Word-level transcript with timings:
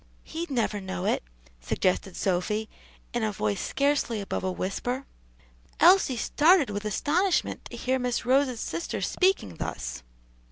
"He'd 0.23 0.49
never 0.49 0.81
know 0.81 1.05
it," 1.05 1.23
suggested 1.59 2.17
Sophy 2.17 2.67
in 3.13 3.21
a 3.23 3.31
voice 3.31 3.61
scarcely 3.61 4.19
above 4.19 4.43
a 4.43 4.51
whisper. 4.51 5.05
Elsie 5.79 6.17
started 6.17 6.71
with 6.71 6.85
astonishment 6.85 7.65
to 7.65 7.77
hear 7.77 7.99
Miss 7.99 8.25
Rose's 8.25 8.59
sister 8.61 8.99
speaking 9.01 9.57
thus. 9.57 10.01